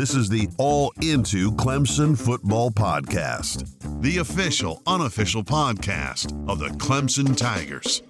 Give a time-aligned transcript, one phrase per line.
[0.00, 3.68] This is the All Into Clemson Football Podcast,
[4.00, 8.00] the official, unofficial podcast of the Clemson Tigers.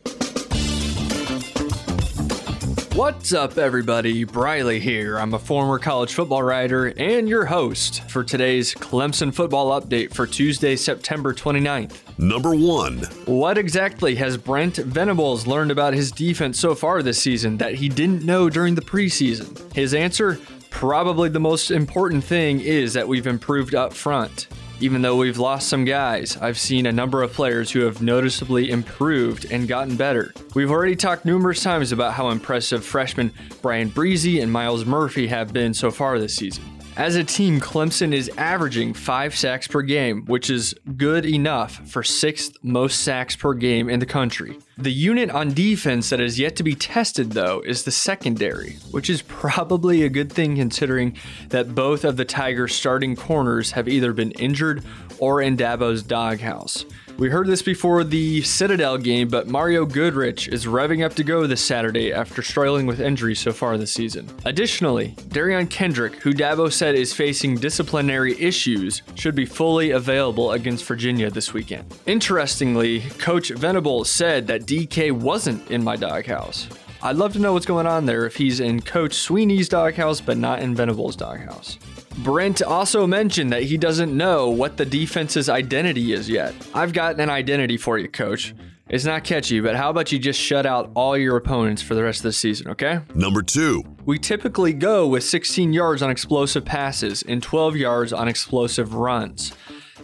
[2.94, 4.22] What's up, everybody?
[4.22, 5.18] Briley here.
[5.18, 10.28] I'm a former college football writer and your host for today's Clemson football update for
[10.28, 11.96] Tuesday, September 29th.
[12.20, 12.98] Number one.
[13.24, 17.88] What exactly has Brent Venables learned about his defense so far this season that he
[17.88, 19.72] didn't know during the preseason?
[19.72, 20.38] His answer
[20.70, 24.48] probably the most important thing is that we've improved up front.
[24.80, 28.70] Even though we've lost some guys, I've seen a number of players who have noticeably
[28.70, 30.32] improved and gotten better.
[30.54, 35.52] We've already talked numerous times about how impressive freshmen Bryan Bresee and Myles Murphy have
[35.52, 36.64] been so far this season.
[37.00, 42.02] As a team, Clemson is averaging five sacks per game, which is good enough for
[42.02, 44.58] sixth most sacks per game in the country.
[44.76, 49.08] The unit on defense that is yet to be tested, though, is the secondary, which
[49.08, 51.16] is probably a good thing considering
[51.48, 54.84] that both of the Tigers' starting corners have either been injured
[55.18, 56.84] or in Dabo's doghouse.
[57.20, 61.46] We heard this before the Citadel game, but Mario Goodrich is revving up to go
[61.46, 64.26] this Saturday after struggling with injuries so far this season.
[64.46, 70.86] Additionally, Derion Kendrick, who Dabo said is facing disciplinary issues, should be fully available against
[70.86, 71.94] Virginia this weekend.
[72.06, 76.68] Interestingly, Coach Venables said that DK wasn't in my doghouse.
[77.02, 80.38] I'd love to know what's going on there if he's in Coach Swinney's doghouse but
[80.38, 81.78] not in Venables' doghouse.
[82.22, 86.54] Brent also mentioned that he doesn't know what the defense's identity is yet.
[86.74, 88.54] I've got an identity for you, coach.
[88.88, 92.02] It's not catchy, but how about you just shut out all your opponents for the
[92.02, 93.00] rest of the season, okay?
[93.14, 93.84] Number two.
[94.04, 99.52] We typically go with 16 yards on explosive passes and 12 yards on explosive runs.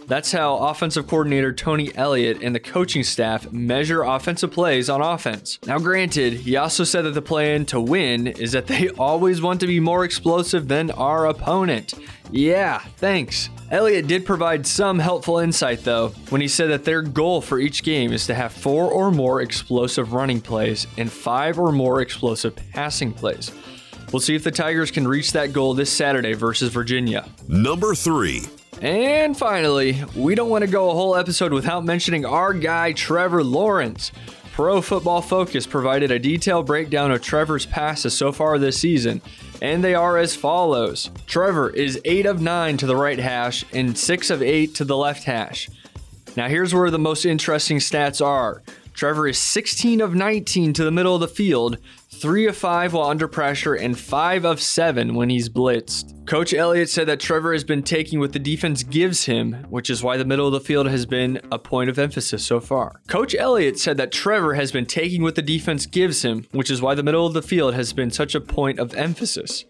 [0.07, 5.59] That's how offensive coordinator Tony Elliott and the coaching staff measure offensive plays on offense.
[5.65, 9.59] Now, granted, he also said that the plan to win is that they always want
[9.59, 11.93] to be more explosive than our opponent.
[12.31, 13.49] Yeah, thanks.
[13.69, 17.83] Elliott did provide some helpful insight, though, when he said that their goal for each
[17.83, 22.55] game is to have four or more explosive running plays and five or more explosive
[22.71, 23.51] passing plays.
[24.13, 27.27] We'll see if the Tigers can reach that goal this Saturday versus Virginia.
[27.49, 28.43] Number three.
[28.81, 33.43] And finally, we don't want to go a whole episode without mentioning our guy, Trevor
[33.43, 34.11] Lawrence.
[34.51, 39.21] Pro Football Focus provided a detailed breakdown of Trevor's passes so far this season,
[39.61, 43.97] and they are as follows Trevor is 8 of 9 to the right hash and
[43.97, 45.69] 6 of 8 to the left hash.
[46.35, 48.61] Now, here's where the most interesting stats are.
[48.97, 51.77] Trevor is 16 of 19 to the middle of the field,
[52.09, 56.25] 3 of 5 while under pressure, and 5 of 7 when he's blitzed.
[56.25, 60.01] Coach Elliott said that Trevor has been taking what the defense gives him, which is
[60.01, 62.99] why the middle of the field has been a point of emphasis so far.
[63.07, 66.81] Coach Elliott said that Trevor has been taking what the defense gives him, which is
[66.81, 69.63] why the middle of the field has been such a point of emphasis.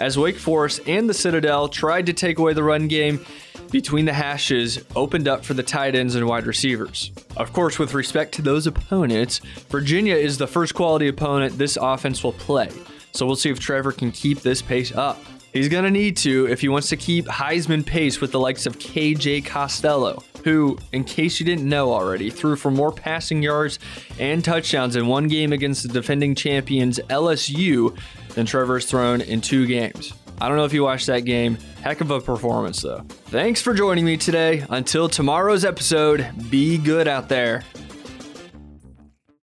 [0.00, 3.24] As Wake Forest and the Citadel tried to take away the run game,
[3.72, 7.10] between the hashes opened up for the tight ends and wide receivers.
[7.36, 9.40] Of course, with respect to those opponents,
[9.70, 12.68] Virginia is the first quality opponent this offense will play.
[13.12, 15.18] So we'll see if Trevor can keep this pace up.
[15.52, 18.64] He's going to need to if he wants to keep Heisman pace with the likes
[18.64, 23.78] of KJ Costello, who, in case you didn't know already, threw for more passing yards
[24.18, 27.96] and touchdowns in one game against the defending champions LSU
[28.34, 30.14] than Trevor's thrown in two games.
[30.42, 31.56] I don't know if you watched that game.
[31.82, 33.04] Heck of a performance, though.
[33.26, 34.66] Thanks for joining me today.
[34.70, 37.62] Until tomorrow's episode, be good out there.